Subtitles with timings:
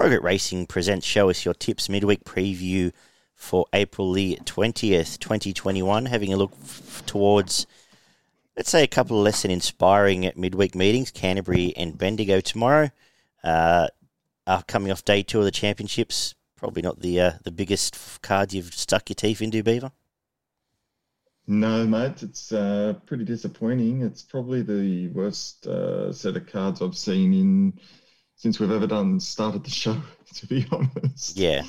[0.00, 2.90] Progress Racing presents Show Us Your Tips midweek preview
[3.34, 6.06] for April the 20th, 2021.
[6.06, 7.66] Having a look f- towards,
[8.56, 12.88] let's say, a couple of less than inspiring midweek meetings Canterbury and Bendigo tomorrow.
[13.44, 13.88] Uh,
[14.46, 16.34] are coming off day two of the championships.
[16.56, 19.92] Probably not the uh, the biggest card you've stuck your teeth into, Beaver.
[21.46, 24.00] No, mate, it's uh, pretty disappointing.
[24.00, 27.80] It's probably the worst uh, set of cards I've seen in
[28.40, 29.96] since we've ever done started the show.
[30.32, 31.64] To be honest, Yeah,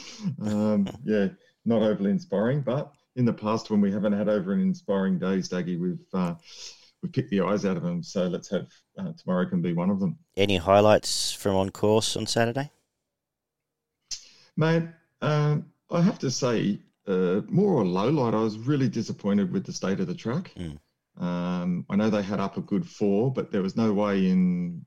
[0.46, 1.30] um, yeah,
[1.66, 2.62] not overly inspiring.
[2.62, 6.36] But in the past, when we haven't had over an inspiring days, Daggy, we've uh,
[7.02, 8.04] we've picked the eyes out of them.
[8.04, 8.68] So let's have
[9.00, 12.70] uh, tomorrow can be one of them, any highlights from on course on Saturday?
[14.56, 14.84] mate.
[15.24, 19.66] Um, I have to say, uh, more or low light, I was really disappointed with
[19.66, 20.54] the state of the track.
[20.56, 20.78] Mm.
[21.20, 24.86] Um, I know they had up a good four, but there was no way in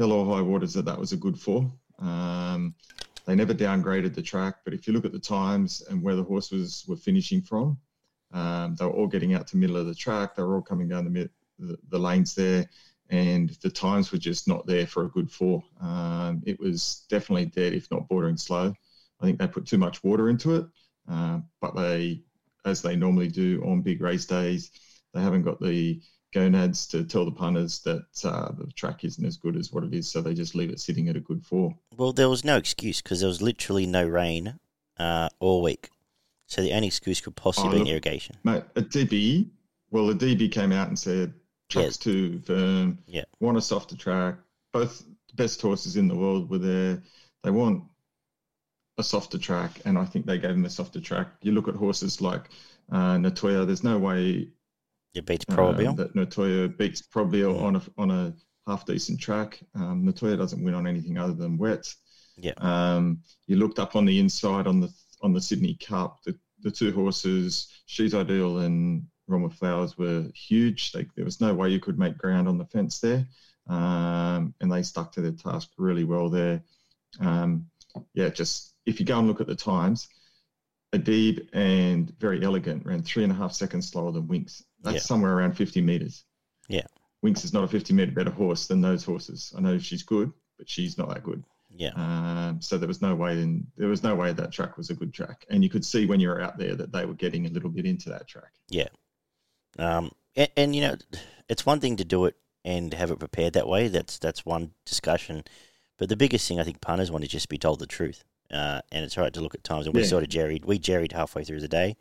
[0.00, 1.70] hell or high waters that that was a good four.
[1.98, 2.74] Um,
[3.26, 6.22] they never downgraded the track, but if you look at the times and where the
[6.22, 7.76] horses were finishing from,
[8.32, 10.34] um, they were all getting out to middle of the track.
[10.34, 12.66] They were all coming down the, mid, the, the lanes there,
[13.10, 15.62] and the times were just not there for a good four.
[15.82, 18.72] Um, it was definitely dead, if not bordering slow.
[19.20, 20.66] I think they put too much water into it,
[21.10, 22.22] uh, but they,
[22.64, 24.70] as they normally do on big race days,
[25.12, 26.00] they haven't got the
[26.32, 29.92] gonads to tell the punters that uh, the track isn't as good as what it
[29.94, 31.74] is, so they just leave it sitting at a good four.
[31.96, 34.58] Well, there was no excuse because there was literally no rain
[34.98, 35.90] uh, all week.
[36.46, 38.36] So the only excuse could possibly Oh, be irrigation.
[38.44, 39.48] Mate, Addeybb,
[39.90, 41.32] well, Addeybb came out and said
[41.68, 42.98] track's too firm.
[43.06, 43.24] Yeah.
[43.38, 44.36] Want a softer track.
[44.72, 47.02] Both the best horses in the world were there.
[47.44, 47.84] They want
[48.98, 51.28] a softer track, and I think they gave them a softer track.
[51.42, 52.50] You look at horses like
[52.90, 53.64] uh, Nettoyer.
[53.64, 54.48] There's no way
[55.14, 55.96] It beats uh, Probabeel.
[55.96, 57.62] that Nettoyer beats Probabeel Mm.
[57.62, 58.34] on a on a
[58.66, 59.60] half decent track.
[59.74, 61.92] Um, Nettoyer doesn't win on anything other than wet.
[62.36, 62.52] Yeah.
[62.58, 66.18] Um, you looked up on the inside on the on the Sydney Cup.
[66.24, 70.92] The the two horses, She's Ideal and Roma Flowers, were huge.
[70.92, 73.26] They, there was no way you could make ground on the fence there,
[73.68, 76.62] um, and they stuck to their task really well there.
[77.18, 77.66] Um,
[78.14, 80.08] yeah, just if you go and look at the times,
[80.94, 84.62] Addeybb and Verry Elleegant ran three and a half seconds slower than Winx.
[84.82, 85.00] That's Yeah.
[85.00, 86.24] somewhere around 50 meters.
[86.68, 86.86] Yeah.
[87.24, 89.52] Winx is not a 50 meter better horse than those horses.
[89.56, 91.44] I know she's good, but she's not that good.
[91.68, 91.90] Yeah.
[91.94, 94.94] Um, so there was no way in, there was no way that track was a
[94.94, 97.46] good track, and you could see when you were out there that they were getting
[97.46, 98.52] a little bit into that track.
[98.68, 98.88] Yeah.
[99.78, 100.96] Um, and, and you know,
[101.48, 103.88] it's one thing to do it and have it prepared that way.
[103.88, 105.44] That's that's one discussion.
[105.98, 108.24] But the biggest thing I think punters want to just be told the truth.
[108.50, 110.08] Uh, and it's all right to look at times, and we Yeah.
[110.08, 110.64] sort of jerried.
[110.64, 111.96] We jerried halfway through the day,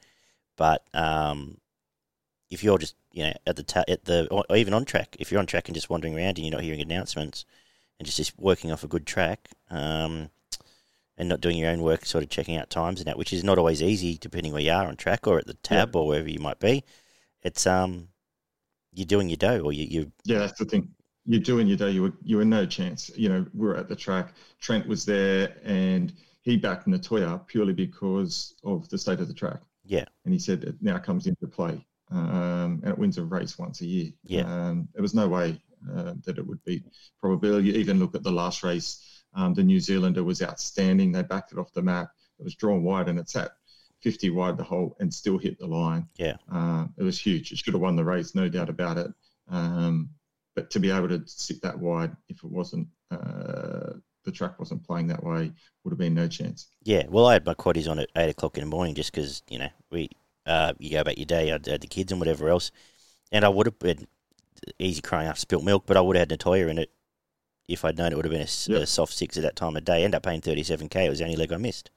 [0.58, 1.58] but um,
[2.50, 5.32] if you're just you know at the ta- at the or even on track, if
[5.32, 7.46] you're on track and just wandering around and you're not hearing announcements,
[8.00, 10.30] and just, just working off a good track, um,
[11.18, 13.44] and not doing your own work, sort of checking out times and that, which is
[13.44, 16.30] not always easy depending where you are on track or at the tab or wherever
[16.30, 16.84] you might be.
[17.44, 18.08] It's um,
[18.94, 20.90] you're doing your dough, or you you Yeah, that's the thing.
[21.26, 21.92] You're doing your day.
[21.92, 23.12] You were you were no chance.
[23.16, 24.34] You know, we were at the track.
[24.60, 29.60] Trent was there, and he backed Nettoyer purely because of the state of the track.
[29.86, 30.06] Yeah.
[30.26, 33.82] And he said it now comes into play, um, and it wins a race once
[33.82, 34.12] a year.
[34.24, 34.42] Yeah.
[34.42, 35.62] Um, there was no way
[35.96, 36.84] uh, that it would be
[37.20, 37.70] probability.
[37.70, 39.24] Even look at the last race.
[39.36, 41.12] Um, the New Zealander was outstanding.
[41.12, 42.10] They backed it off the map.
[42.40, 43.52] It was drawn wide, and it's at
[44.02, 46.08] 50 wide the whole, and still hit the line.
[46.18, 46.38] Yeah.
[46.52, 47.52] Uh, it was huge.
[47.52, 49.12] It should have won the race, no doubt about it.
[49.50, 50.10] Um,
[50.56, 53.94] but to be able to sit that wide, if it wasn't uh,
[54.26, 55.52] the track wasn't playing that way,
[55.84, 56.68] would have been no chance.
[56.84, 59.42] Yeah, well, I had my quaddies on at eight o'clock in the morning just because
[59.50, 60.10] you know we
[60.50, 61.50] uh, you go about your day.
[61.52, 62.72] I had the kids and whatever else,
[63.32, 64.08] and I would have been
[64.80, 66.92] easy crying after spilt milk, but I would have had Nettoyer in it
[67.68, 69.78] if I'd known it would have been a, s- a soft six at that time
[69.78, 70.04] of day.
[70.04, 71.06] End up paying thirty seven k.
[71.06, 71.92] It was the only leg I missed.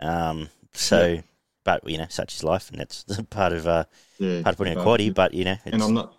[0.00, 1.22] Um, so,
[1.64, 3.84] but you know, such is life, and that's part of uh,
[4.18, 5.14] Yeah, part of putting a quaddie.
[5.14, 6.14] But you know, it's, and I'm not,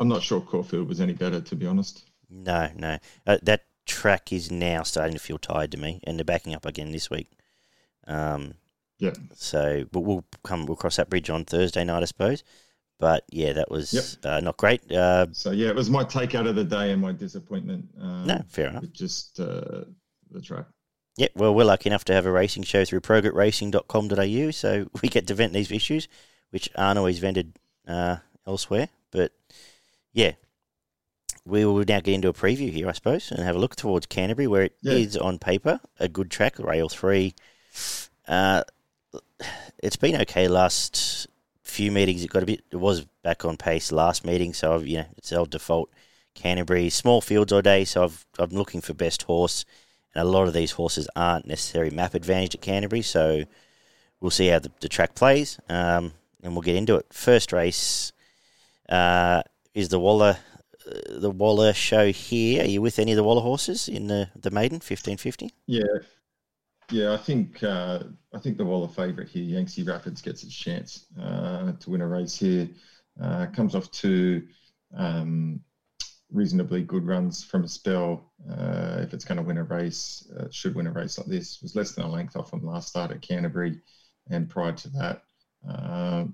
[0.00, 2.04] I'm not sure Caulfield was any better, to be honest.
[2.30, 2.98] No, no.
[3.26, 6.66] Uh, that track is now starting to feel tired to me, and they're backing up
[6.66, 7.30] again this week.
[8.06, 8.54] Um,
[8.98, 9.12] Yeah.
[9.34, 10.66] So, but we'll come.
[10.66, 12.42] We'll cross that bridge on Thursday night, I suppose.
[12.98, 14.90] But yeah, that was uh, not great.
[14.90, 17.86] Uh, So yeah, it was my take out of the day and my disappointment.
[18.00, 18.84] Um, no, fair enough.
[18.92, 19.84] just uh,
[20.30, 20.64] the track.
[21.18, 25.26] Yeah, well, we're lucky enough to have a racing show through progretracing.com.au, so we get
[25.26, 26.08] to vent these issues,
[26.50, 27.52] which aren't always vented
[27.86, 28.16] uh,
[28.46, 28.88] elsewhere.
[29.10, 29.32] But
[30.12, 30.32] yeah,
[31.44, 34.06] we will now get into a preview here, I suppose, and have a look towards
[34.06, 35.22] Canterbury, where it is Yeah.
[35.22, 37.34] on paper a good track, rail three.
[38.26, 38.64] Uh,
[39.82, 41.26] it's been okay last
[41.62, 42.22] few meetings.
[42.24, 42.64] It got a bit.
[42.70, 45.90] It was back on pace last meeting, so I've, you know it's our default
[46.34, 47.84] Canterbury small fields all day.
[47.84, 49.64] So I've, I'm looking for best horse
[50.16, 53.44] And a lot of these horses aren't necessarily map advantage at Canterbury, so
[54.18, 57.04] we'll see how the, the track plays, um, and we'll get into it.
[57.12, 58.12] First race
[58.88, 59.42] uh,
[59.74, 60.38] is the Waller
[60.90, 62.62] uh, the Waller show here.
[62.62, 65.50] Are you with any of the Waller horses in the the maiden fifteen fifty?
[65.66, 65.82] Yeah,
[66.90, 67.12] yeah.
[67.12, 68.00] I think uh,
[68.34, 72.06] I think the Waller favourite here, Yangtze Rapids, gets its chance uh, to win a
[72.06, 72.68] race here.
[73.20, 74.46] Uh, comes off two
[74.96, 75.60] um,
[76.30, 78.32] reasonably good runs from a spell.
[78.50, 81.56] Uh, if it's going to win a race, it should win a race like this.
[81.56, 83.80] It was less than a length off from last start at Canterbury,
[84.30, 85.22] and prior to that,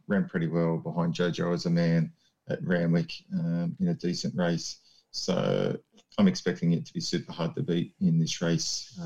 [0.09, 2.13] ran pretty well behind Jojo as a man
[2.49, 4.79] at Randwick um, in a decent race.
[5.13, 5.77] So
[6.19, 8.99] I'm expecting it to be super hard to beat in this race.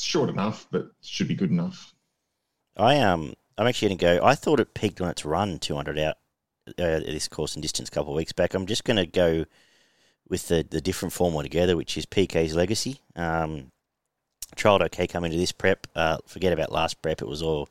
[0.00, 1.94] Short enough, but should be good enough.
[2.76, 4.26] I um I'm actually going to go.
[4.26, 6.16] I thought it peaked on its run 200 out
[6.78, 8.54] uh, this course and distance a couple of weeks back.
[8.54, 9.44] I'm just going to go
[10.28, 13.00] with the the different form altogether, which is PK's legacy.
[13.16, 13.72] Um,
[14.56, 15.86] trialled okay coming to this prep.
[15.94, 17.68] Uh, forget about last prep; it was all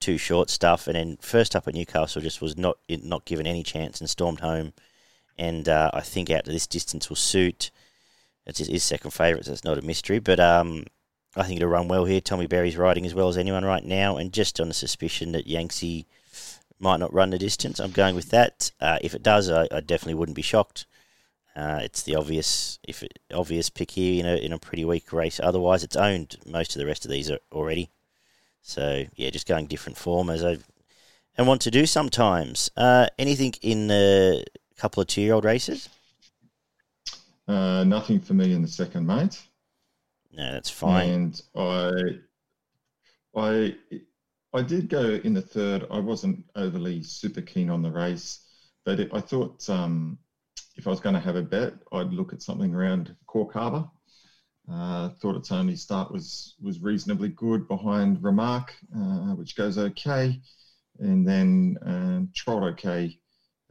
[0.00, 3.62] too short stuff, and then first up at Newcastle just was not not given any
[3.62, 4.72] chance and stormed home.
[5.36, 7.70] And uh, I think out to this distance will suit.
[8.46, 10.18] It's his second favourite, so it's not a mystery.
[10.18, 10.84] But um,
[11.36, 12.20] I think it'll run well here.
[12.20, 15.46] Tommy Berry's riding as well as anyone right now, and just on the suspicion that
[15.46, 16.06] Yangtze
[16.78, 18.70] might not run the distance, I'm going with that.
[18.80, 20.86] Uh, if it does, I, I, definitely wouldn't be shocked.
[21.56, 25.12] Uh, it's the obvious, if it, obvious pick here in a in a pretty weak
[25.12, 25.40] race.
[25.40, 27.90] Otherwise, it's owned most of the rest of these already.
[28.62, 30.58] So yeah, just going different form as I
[31.36, 32.70] and want to do sometimes.
[32.76, 34.44] Uh, anything in the
[34.76, 35.88] couple of two-year-old races?
[37.46, 39.40] Uh, nothing for me in the second, mate.
[40.36, 41.10] No, that's fine.
[41.10, 41.90] And I,
[43.36, 43.76] I,
[44.52, 45.86] I did go in the third.
[45.90, 48.40] I wasn't overly super keen on the race,
[48.84, 50.18] but it, I thought um,
[50.76, 53.88] if I was going to have a bet, I'd look at something around Cork Harbour.
[54.70, 60.40] Uh, thought its only start was was reasonably good behind Remark, uh, which goes okay,
[60.98, 63.18] and then um, okay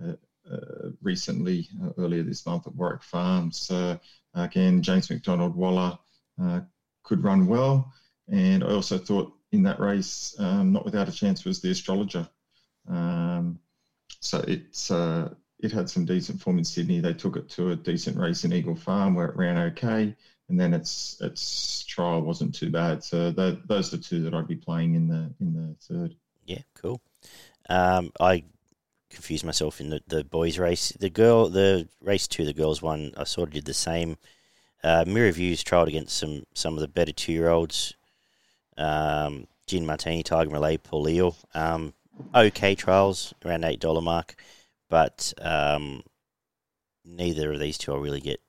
[0.04, 0.14] uh,
[0.52, 3.58] uh recently uh, earlier this month at Warwick Farms.
[3.58, 4.00] So
[4.36, 5.98] again, James McDonald Waller
[6.42, 6.62] uh,
[7.04, 7.94] could run well,
[8.30, 12.28] and I also thought in that race, um, not without a chance, was the Astrologer.
[12.90, 13.60] Um,
[14.20, 17.00] so it's it had some decent form in Sydney.
[17.00, 20.16] They took it to a decent race in Eagle Farm where it ran okay
[20.50, 23.04] and then its its trial wasn't too bad.
[23.04, 26.16] So those are the two that I'd be playing in the in the third.
[26.46, 27.02] Yeah, cool.
[27.70, 28.44] Um, I
[29.10, 30.92] confused myself in the, the boys race.
[30.92, 34.18] The girl, the race two, the girls one, I sort of did the same.
[34.84, 37.96] Uh, Mirror Views trialled against some some of the better two year olds.
[38.78, 41.36] Um, Gin Martini, Tiger Malay, Paul Leo.
[41.54, 41.94] Um,
[42.36, 44.36] okay trials around eight dollar mark,
[44.90, 46.04] but um,
[47.06, 48.42] neither of these two I really get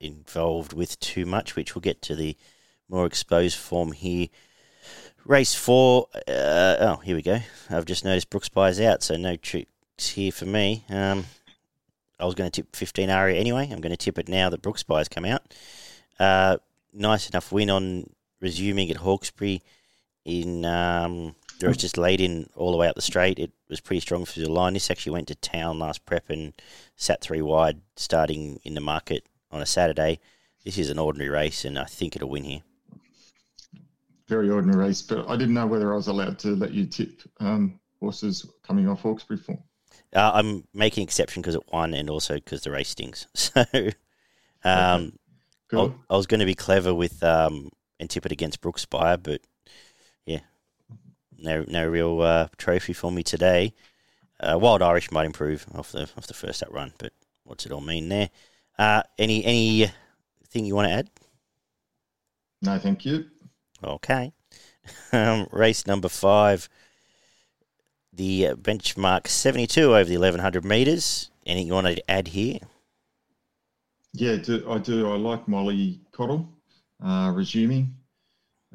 [0.00, 2.36] involved with too much, which we'll get to the
[2.88, 4.28] more exposed form here.
[5.24, 6.08] Race four.
[6.28, 7.40] Uh, oh, here we go.
[7.70, 10.84] I've just noticed Brooks By's out, so no tricks here for me.
[10.90, 11.24] Um,
[12.18, 13.68] I was going to tip 15 Aria anyway.
[13.70, 15.54] I'm going to tip it now that Brooks By's come out.
[16.18, 16.58] Uh,
[16.92, 19.62] nice enough win on resuming at Hawkesbury.
[20.24, 23.38] In um, it was just laid in all the way up the straight.
[23.38, 24.74] It was pretty strong for the line.
[24.74, 26.52] This actually went to town last prep and
[26.96, 30.20] sat three wide, starting in the market on a Saturday.
[30.64, 32.62] This is an ordinary race, and I think it'll win here.
[34.28, 37.22] Very ordinary race, but I didn't know whether I was allowed to let you tip
[37.40, 39.62] um, horses coming off Hawkesbury form.
[40.14, 43.26] Uh, I'm making exception because it won, and also because the race stings.
[44.64, 45.18] So, um,
[45.68, 45.94] cool.
[46.08, 47.68] I, I, was going to be clever with um,
[48.00, 49.42] and tip it against Brooks Spire, but
[50.24, 50.40] yeah,
[51.36, 53.74] no no real uh, trophy for me today.
[54.40, 57.12] Uh, Wild Irish might improve off the off the first up run, but
[57.44, 58.30] what's it all mean there?
[58.78, 59.92] Uh, any any
[60.48, 61.10] thing you want to add?
[62.62, 63.26] No, thank you.
[63.82, 64.32] Okay.
[65.12, 66.68] Um, race number five,
[68.16, 71.30] the benchmark 72 over the 1100 metres.
[71.46, 72.58] Anything you want to add here?
[74.12, 75.10] Yeah, do, I do.
[75.10, 76.48] I like Molly Cottle
[77.04, 77.96] uh, resuming.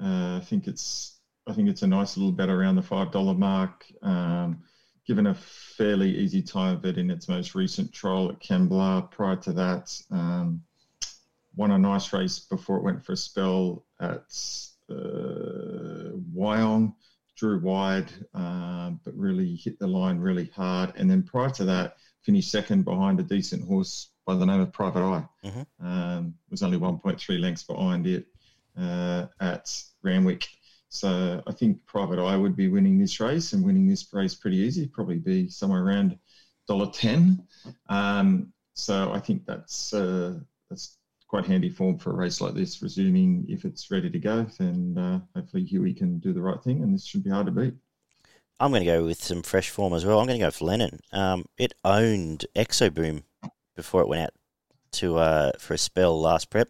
[0.01, 3.33] Uh, I think it's I think it's a nice little bet around the five dollar
[3.33, 3.85] mark.
[4.01, 4.63] Um,
[5.07, 9.09] given a fairly easy time of it in its most recent trial at Kembla.
[9.09, 10.61] Prior to that, um,
[11.55, 14.25] won a nice race before it went for a spell at
[14.91, 16.93] uh, Wyong.
[17.39, 20.93] Drew wide, uh, but really hit the line really hard.
[20.97, 24.73] And then prior to that, finished second behind a decent horse by the name of
[24.73, 25.25] Private Eye.
[25.45, 25.85] Mm-hmm.
[25.85, 28.25] Um, was only 1.3 lengths behind it
[28.77, 30.47] uh, at Randwick.
[30.89, 34.57] So I think Private Eye would be winning this race and winning this race pretty
[34.57, 36.17] easy, probably be somewhere around
[36.67, 37.47] dollar ten.
[37.87, 40.97] Um, so I think that's uh, that's
[41.29, 42.81] quite handy form for a race like this.
[42.81, 46.81] Resuming if it's ready to go, then uh, hopefully Huey can do the right thing,
[46.81, 47.75] and this should be hard to beat.
[48.59, 50.19] I'm going to go with some fresh form as well.
[50.19, 50.99] I'm going to go for Lennon.
[51.13, 53.23] Um, it owned Exoboom
[53.75, 54.33] before it went out
[54.93, 56.69] to uh, for a spell last prep.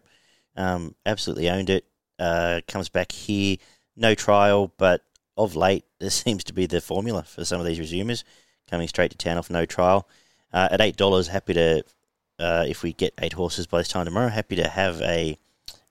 [0.56, 1.86] Um, absolutely owned it.
[2.18, 3.56] Uh, comes back here,
[3.96, 5.00] no trial, but
[5.38, 8.24] of late this seems to be the formula for some of these resumers
[8.68, 10.06] coming straight to town off no trial.
[10.52, 11.82] Uh, at eight dollars, happy to
[12.40, 15.38] uh, if we get eight horses by this time tomorrow, happy to have a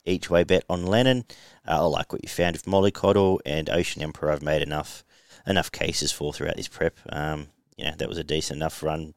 [0.06, 1.26] each way bet on Lennon.
[1.68, 4.32] Uh, I like what you found with Mollycoddle and Ocean Emperor.
[4.32, 5.04] I've made enough
[5.46, 6.98] enough cases for throughout this prep.
[7.10, 9.14] Um, you know, that was a decent enough run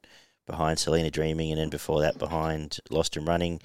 [0.46, 3.60] behind Selena Dreaming, and then before that behind Lost and Running.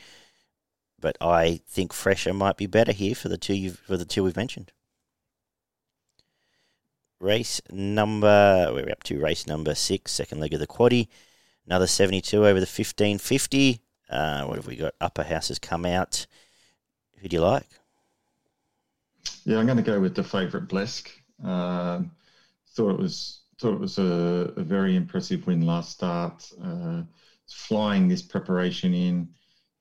[1.00, 4.36] But I think Fresher might be better here for the two for the two we've
[4.36, 4.72] mentioned.
[7.20, 11.08] Race number we're up to race number six, second leg of the quaddy.
[11.68, 13.82] Another seventy-two over the fifteen fifty.
[14.10, 14.96] Uh, what have we got?
[15.02, 16.26] Upper house has come out.
[17.18, 17.68] Who do you like?
[19.44, 21.10] Yeah, I'm going to go with the favourite Blesk.
[21.44, 22.12] Um,
[22.74, 26.50] thought it was thought it was a, a very impressive win last start.
[26.64, 27.02] Uh,
[27.48, 29.28] flying this preparation in,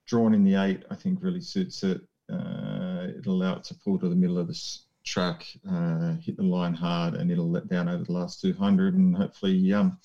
[0.07, 2.00] drawn in the eight, I think really suits it.
[2.33, 6.43] Uh, it'll allow it to pull to the middle of the track, uh, hit the
[6.43, 9.99] line hard, and it'll let down over the last 200 and hopefully um,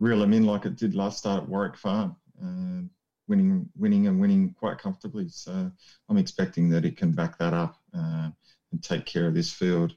[0.00, 2.16] reel them in like it did last start at Warwick Farm.
[2.42, 2.88] Uh,
[3.30, 5.28] winning, winning, and winning quite comfortably.
[5.28, 5.70] So
[6.08, 8.28] I'm expecting that it can back that up uh,
[8.72, 9.94] and take care of this field.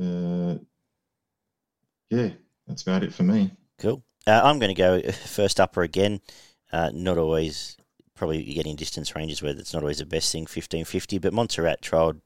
[0.00, 0.56] Uh,
[2.10, 2.30] yeah,
[2.68, 3.50] that's about it for me.
[3.78, 4.04] Cool.
[4.26, 6.20] Uh, I'm going to go first upper again.
[6.72, 7.76] Uh, not always,
[8.14, 11.80] probably you're getting distance ranges where it's not always the best thing, 1550, but Montserrat
[11.80, 12.20] trialled,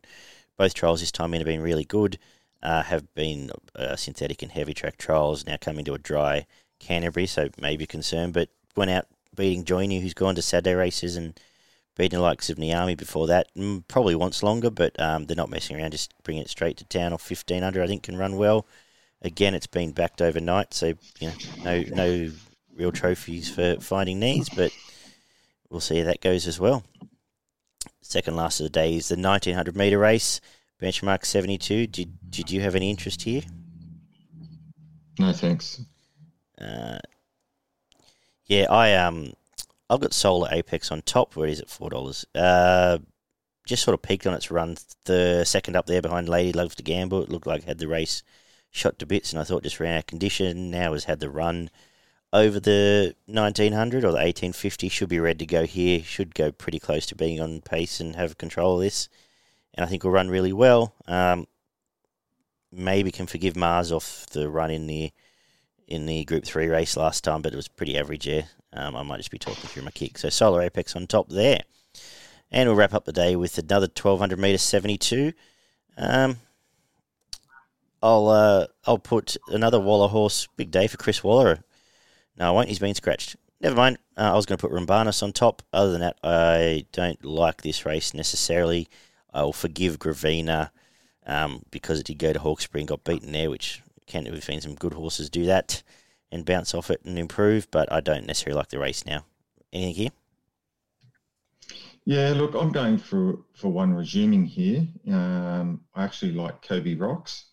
[0.58, 2.18] both trials this time in have been really good.
[2.62, 6.46] Uh, have been uh, synthetic and heavy track trials, now coming to a dry
[6.84, 11.16] Canterbury, so maybe a concern, but went out beating Joyny, who's gone to Saturday races
[11.16, 11.38] and
[11.96, 13.48] beaten the likes of Niami before that.
[13.56, 16.84] Mm, probably wants longer, but um, they're not messing around, just bringing it straight to
[16.84, 18.66] town or 1500, I think can run well.
[19.22, 22.30] Again, it's been backed overnight, so you know, no no
[22.76, 24.70] real trophies for finding these, but
[25.70, 26.84] we'll see how that goes as well.
[28.02, 30.42] Second last of the day is the 1900 meter race,
[30.82, 31.86] benchmark 72.
[31.86, 33.42] Did did you have any interest here?
[35.18, 35.80] No, thanks.
[36.60, 36.98] Uh,
[38.46, 39.32] yeah, I um,
[39.88, 41.36] I've got Solar Apex on top.
[41.36, 41.68] Where is it?
[41.70, 42.24] Four dollars.
[42.34, 42.98] Uh,
[43.66, 44.76] just sort of peaked on its run.
[45.04, 47.22] The second up there behind Lady Love to Gamble.
[47.22, 48.22] It looked like it had the race
[48.70, 50.70] shot to bits, and I thought just ran out of condition.
[50.70, 51.70] Now has had the run
[52.32, 54.88] over the 1900 or the 1850.
[54.88, 56.02] Should be ready to go here.
[56.02, 59.08] Should go pretty close to being on pace and have control of this.
[59.74, 60.94] And I think will run really well.
[61.06, 61.46] Um,
[62.70, 65.12] maybe can forgive Mars off the run in the
[65.86, 68.26] in the Group Three race last time, but it was pretty average.
[68.26, 70.18] Yeah, um, I might just be talking through my kick.
[70.18, 71.60] So Solar Apex on top there.
[72.50, 75.32] And we'll wrap up the day with another 1200 meter 72.
[75.96, 76.36] Um,
[78.02, 80.46] I'll uh, I'll put another Waller horse.
[80.56, 81.64] Big day for Chris Waller.
[82.36, 82.68] No, I won't.
[82.68, 83.36] He's been scratched.
[83.60, 83.98] Never mind.
[84.16, 85.62] Uh, I was going to put Rambanis on top.
[85.72, 88.88] Other than that, I don't like this race necessarily.
[89.32, 90.70] I'll forgive Gravina
[91.26, 94.60] um, because it did go to Hawkesbury and got beaten there, which can we've seen
[94.60, 95.82] some good horses do that
[96.30, 97.70] and bounce off it and improve.
[97.70, 99.24] But I don't necessarily like the race now.
[99.72, 100.10] Anything here?
[102.06, 104.86] Yeah, look, I'm going for for one resuming here.
[105.10, 107.46] Um, I actually like Kobe Rocks.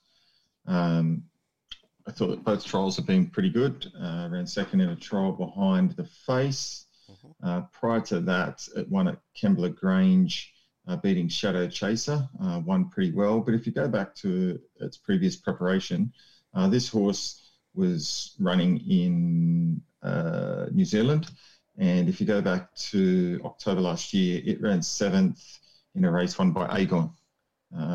[0.67, 1.23] Um,
[2.07, 3.89] I thought that both trials have been pretty good.
[3.99, 6.87] Uh, ran second in a trial behind the face.
[7.09, 7.47] Mm-hmm.
[7.47, 10.53] Uh, prior to that, it won at Kembla Grange,
[10.87, 13.39] uh, beating Shadow Chaser, uh, won pretty well.
[13.39, 16.11] But if you go back to its previous preparation,
[16.53, 21.29] uh, this horse was running in uh, New Zealand.
[21.77, 25.41] And if you go back to October last year, it ran seventh
[25.95, 27.11] in a race won by Aegon,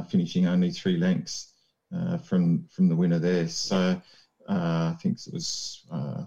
[0.09, 1.53] finishing only three lengths
[1.95, 3.49] uh, from from the winner there.
[3.49, 4.01] So
[4.49, 6.25] uh, I think it was uh,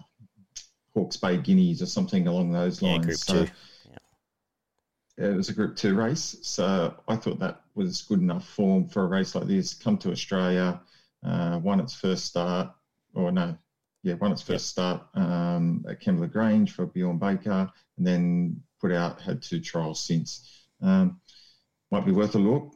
[0.94, 3.00] Hawke's Bay Guineas or something along those lines.
[3.00, 3.52] Yeah, group so, two.
[5.18, 5.28] Yeah.
[5.28, 9.04] It was a Group Two race, so I thought that was good enough form for
[9.04, 9.74] a race like this.
[9.74, 10.80] Come to Australia,
[11.26, 12.70] uh, won its first start,
[13.14, 13.58] or no,
[14.04, 18.92] yeah, won its first start um, at Kembla Grange for Bjorn Baker, and then put
[18.92, 20.68] out had two trials since.
[20.82, 21.20] Um,
[21.92, 22.74] might be worth a look.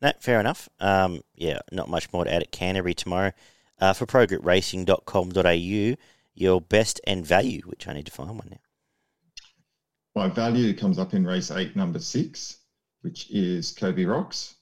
[0.00, 0.68] No, fair enough.
[0.80, 3.32] Um, yeah, not much more to add at Canterbury tomorrow.
[3.80, 5.96] Uh, for progroupracing.com.au,
[6.34, 8.58] your best and value, which I need to find one now.
[10.16, 12.58] My value comes up in race eight, number six,
[13.02, 14.56] which is Kobe Rocks.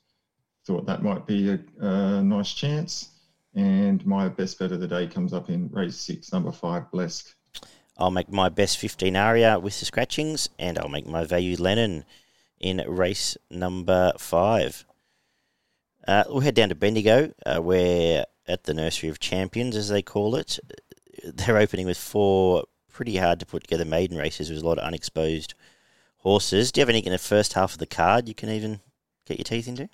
[0.66, 3.11] Thought that might be a, a nice chance.
[3.54, 7.35] And my best bet of the day comes up in race six, number five, Blesk.
[7.96, 12.04] I'll make my best 15 Aria with the scratchings, and I'll make my value Lennon
[12.61, 14.85] in race number five.
[16.06, 20.02] Uh, we'll head down to Bendigo, uh, where at the Nursery of Champions, as they
[20.02, 20.58] call it,
[21.25, 24.85] they're opening with four pretty hard to put together maiden races with a lot of
[24.85, 25.54] unexposed
[26.18, 26.73] horses.
[26.73, 28.80] Do you have anything in the first half of the card you can even
[29.26, 29.88] get your teeth into?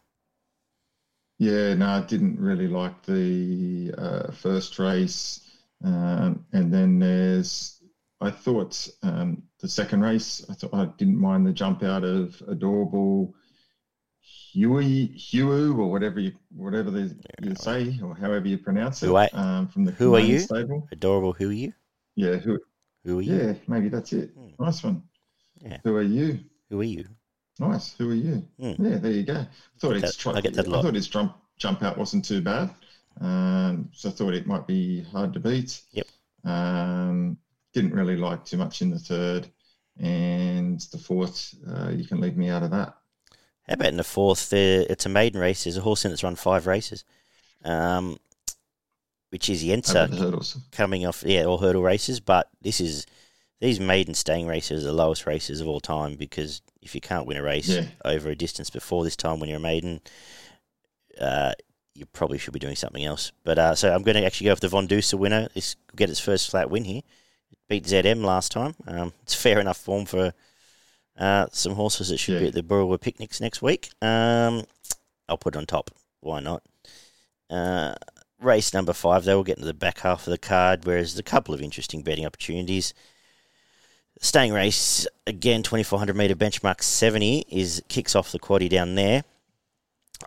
[1.42, 5.40] Yeah, no, I didn't really like the uh, first race.
[5.84, 7.82] Um, and then there's,
[8.20, 12.40] I thought um, the second race, I thought I didn't mind the jump out of
[12.46, 13.34] adorable
[14.20, 19.06] Huey, Huey, or whatever you whatever they, you say, or however you pronounce it.
[19.06, 20.38] Who, I, um, from the who are you?
[20.38, 20.86] Stable.
[20.92, 21.32] Adorable.
[21.32, 21.72] Who are you?
[22.14, 22.60] Yeah, who?
[23.04, 23.34] Who are you?
[23.34, 24.30] Yeah, maybe that's it.
[24.30, 24.62] Hmm.
[24.64, 25.02] Nice one.
[25.60, 25.78] Yeah.
[25.82, 26.38] Who are you?
[26.70, 27.06] Who are you?
[27.58, 27.94] Nice.
[27.96, 28.46] Who are you?
[28.58, 28.84] Hmm.
[28.84, 29.46] Yeah, there you go.
[29.78, 30.80] Thought Get its try- I get that a lot.
[30.80, 32.70] I thought its jump jump out wasn't too bad.
[33.20, 35.82] Um, so I thought it might be hard to beat.
[35.92, 36.06] Yep.
[36.44, 37.36] Um,
[37.72, 39.48] didn't really like too much in the third,
[39.98, 41.54] and the fourth.
[41.68, 42.94] Uh, you can leave me out of that.
[43.68, 44.50] How about in the fourth?
[44.50, 45.64] There, it's a maiden race.
[45.64, 47.04] There's a horse in that's run five races,
[47.64, 48.18] um,
[49.30, 52.18] which is Yensa coming off, yeah, all hurdle races.
[52.18, 53.06] But this is
[53.60, 57.26] these maiden staying races are the lowest races of all time because if you can't
[57.26, 57.86] win a race Yeah.
[58.04, 60.00] over a distance before this time when you're a maiden,
[61.20, 61.52] uh,
[61.94, 63.32] you probably should be doing something else.
[63.44, 65.48] But uh, so I'm going to actually go with the Von Duser winner.
[65.54, 67.02] This get its first flat win here.
[67.50, 68.74] It beat ZM last time.
[68.86, 70.32] Um, it's fair enough form for
[71.18, 73.90] uh, some horses that should be at the Burrowa picnics next week.
[74.00, 74.64] Um,
[75.28, 75.90] I'll put it on top.
[76.20, 76.62] Why not?
[77.50, 77.94] Uh,
[78.40, 81.18] race number five, though, we'll get into the back half of the card, whereas there's
[81.20, 82.94] a couple of interesting betting opportunities.
[84.24, 89.24] Staying race, again, 2400 metre benchmark 70 is kicks off the quaddy down there.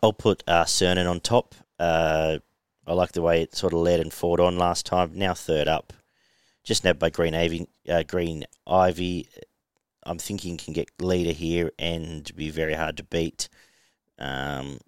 [0.03, 1.55] I'll put uh, Cernan on top.
[1.79, 2.39] Uh,
[2.85, 5.11] I like the way it sort of led and fought on last time.
[5.15, 5.93] Now third up,
[6.65, 7.69] just nabbed by Green Ivy.
[7.87, 9.29] Uh, Green Ivy,
[10.03, 13.47] I'm thinking can get leader here and be very hard to beat.
[14.19, 14.79] Um,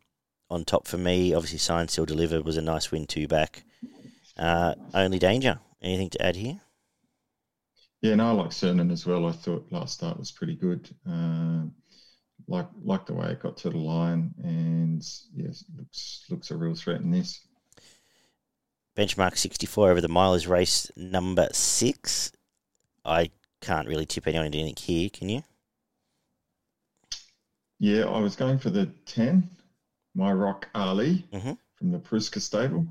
[0.49, 3.63] on top for me, obviously, Sign Still Deliver was a nice win two back.
[4.37, 5.59] Uh, only danger.
[5.81, 6.59] Anything to add here?
[8.01, 9.25] Yeah, no, I like Cernan as well.
[9.25, 10.89] I thought last start was pretty good.
[11.05, 11.73] Um,
[12.47, 15.03] like like the way it got to the line, and
[15.35, 17.41] yes, looks looks a real threat in this.
[18.97, 22.31] Benchmark 64 over the mile is race number six.
[23.05, 23.31] I
[23.61, 25.43] can't really tip anyone into anything here, can you?
[27.79, 29.49] Yeah, I was going for the ten,
[30.15, 31.57] My Rock Ali Mhm.
[31.75, 32.87] from the Pruska stable,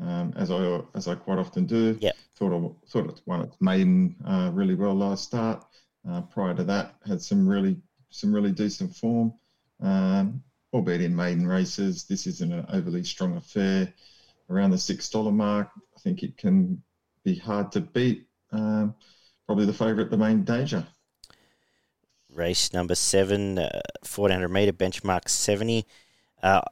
[0.00, 1.96] um, as I as I quite often do.
[2.00, 2.16] Yep.
[2.36, 5.64] Thought I thought it won its maiden uh, really well last start.
[6.08, 7.76] Uh, prior to that, had some really
[8.10, 9.32] some really decent form,
[9.80, 12.04] um, albeit in maiden races.
[12.04, 13.92] This isn't an overly strong affair.
[14.48, 16.82] Around the six dollar mark, I think it can
[17.24, 18.26] be hard to beat.
[18.52, 18.94] Um,
[19.46, 20.84] probably the favourite, the main danger.
[22.34, 25.84] Race number seven, uh, 1400 metre benchmark 70.
[26.42, 26.62] Uh,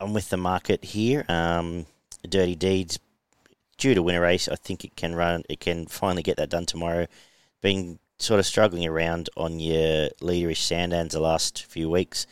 [0.00, 1.24] I'm with the market here.
[1.28, 1.86] Um,
[2.34, 2.98] Dirty Deeds,
[3.78, 5.44] due to win a race, I think it can run.
[5.48, 7.06] It can finally get that done tomorrow.
[7.62, 12.26] Been sort of struggling around on your leaderish Sandans the last few weeks,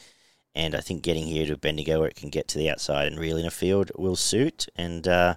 [0.57, 3.21] and I think getting here to Bendigo where it can get to the outside and
[3.21, 4.67] reel in a field will suit.
[4.75, 5.37] And uh,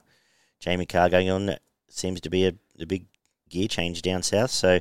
[0.59, 3.05] Jamie Kah going on seems to be a, a big
[3.49, 4.49] gear change down south.
[4.49, 4.79] So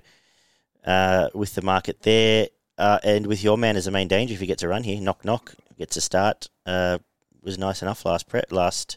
[0.86, 4.40] uh, with the market there, uh, and with your man as the main danger if
[4.40, 4.98] he gets a run here.
[4.98, 6.48] Knock knock gets a start.
[6.64, 7.00] Uh,
[7.42, 8.96] was nice enough last pre- last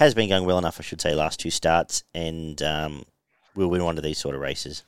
[0.00, 1.14] has been going well enough, I should say.
[1.14, 3.04] Last two starts, and um,
[3.54, 4.82] will win one of these sort of races.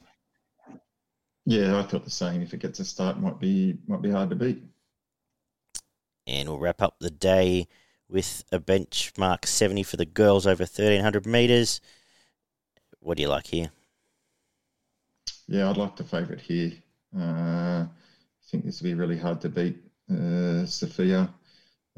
[1.44, 2.40] Yeah, I thought the same.
[2.40, 4.62] If it gets a start, might be might be hard to beat.
[6.26, 7.68] And we'll wrap up the day
[8.08, 11.80] with a benchmark seventy for the girls over thirteen hundred meters.
[13.00, 13.70] What do you like here?
[15.46, 16.72] Yeah, I'd like the favourite here.
[17.14, 19.76] Uh, I think this will be really hard to beat.
[20.10, 21.28] Uh, Sophia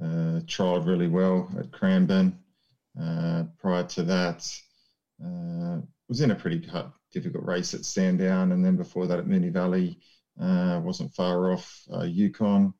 [0.02, 2.38] uh, trialled really well at Cranbourne.
[3.00, 4.48] Uh, prior to that,
[5.24, 6.68] uh, was in a pretty
[7.12, 9.98] difficult race at Sandown, and then before that at Moonee Valley,
[10.40, 12.74] uh, wasn't far off Yukon.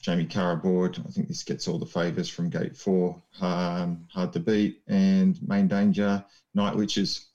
[0.00, 0.98] Jamie Kah aboard.
[1.06, 3.22] I think this gets all the favours from gate four.
[3.40, 6.22] Um, hard to beat, and main danger,
[6.54, 7.28] Night Witches.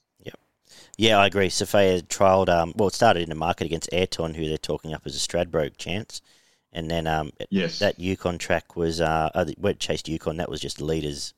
[0.97, 1.49] Yeah, I agree.
[1.49, 2.49] Sophia trialled.
[2.49, 5.19] Um, well, it started in the market against Ayrton, who they're talking up as a
[5.19, 6.21] Stradbroke chance,
[6.73, 7.79] and then um, Yes.
[7.79, 10.37] that Yukon track was uh, uh chased Yukon.
[10.37, 11.33] That was just leaders.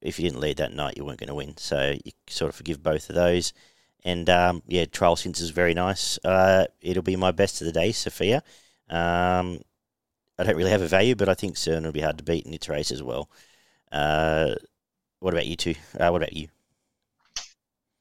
[0.00, 1.56] If you didn't lead that night, you weren't going to win.
[1.56, 3.52] So you sort of forgive both of those.
[4.04, 6.18] And um, yeah, trial since is very nice.
[6.24, 8.42] Uh, it'll be my best of the day, Sophia.
[8.88, 9.60] Um,
[10.38, 12.46] I don't really have a value, but I think Cern will be hard to beat
[12.46, 13.28] in its race as well.
[13.90, 14.54] Uh,
[15.18, 15.74] what about you two?
[15.98, 16.48] Uh, what about you?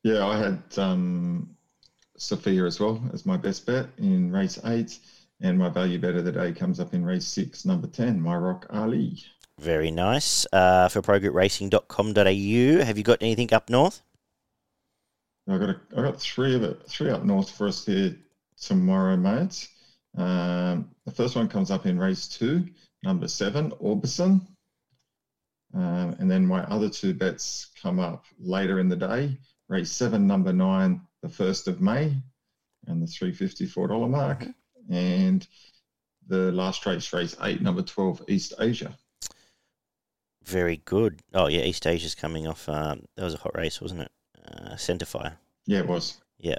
[0.04, 1.56] Yeah, I had um,
[2.16, 5.00] Sophia as well as my best bet in race eight,
[5.42, 8.36] and my value bet of the day comes up in race six, number 10, My
[8.36, 9.24] Rock Ali.
[9.60, 10.46] Very nice.
[10.54, 14.02] Uh, for progroupracing.com.au, have you got anything up north?
[15.50, 18.16] I got a, I got three of it, three up north for us here
[18.62, 19.70] tomorrow, mates.
[20.18, 22.66] Um, the first one comes up in race two,
[23.04, 24.42] number seven, Orbison.
[25.74, 29.38] Um, and then my other two bets come up later in the day.
[29.70, 32.16] Race seven, number nine, the first of May,
[32.88, 34.46] and the $354 mark.
[34.90, 35.48] And
[36.28, 38.96] the last race, race eight, number 12, East Asia.
[40.44, 41.20] Very good.
[41.34, 42.70] Oh, yeah, East Asia's coming off.
[42.70, 44.12] Um, that was a hot race, wasn't it?
[44.48, 45.34] Uh, Centerfire.
[45.66, 46.22] Yeah, it was.
[46.40, 46.58] Yeah.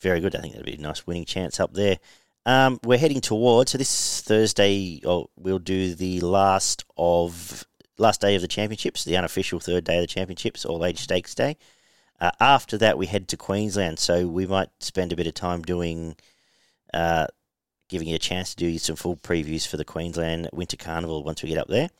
[0.00, 0.36] Very good.
[0.36, 1.98] I think that'd be a nice winning chance up there.
[2.44, 5.00] Um, we're heading towards so this Thursday.
[5.04, 7.64] Oh, we'll do the last of
[7.98, 11.34] last day of the championships, the unofficial third day of the championships, all age stakes
[11.34, 11.56] day.
[12.20, 15.62] Uh, after that, we head to Queensland, so we might spend a bit of time
[15.62, 16.16] doing,
[16.92, 17.26] uh,
[17.88, 21.42] giving you a chance to do some full previews for the Queensland Winter Carnival once
[21.42, 21.90] we get up there,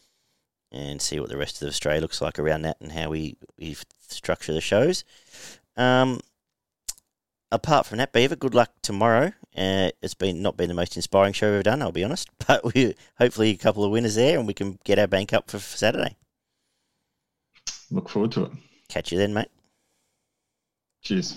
[0.70, 3.76] and see what the rest of Australia looks like around that and how we we
[4.08, 5.04] structure the shows.
[5.76, 6.20] Um,
[7.50, 9.32] apart from that, Beaver, good luck tomorrow.
[9.56, 12.30] Uh, it's been not been the most inspiring show we've ever done, I'll be honest,
[12.46, 15.50] but we hopefully a couple of winners there, and we can get our bank up
[15.50, 16.16] for, for Saturday.
[17.90, 18.52] Look forward to it.
[18.88, 19.48] Catch you then, mate.
[21.02, 21.36] Cheers.